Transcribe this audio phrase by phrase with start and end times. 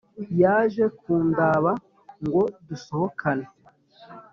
[0.41, 1.71] yaje kundaba
[2.23, 3.47] ngo dusohokane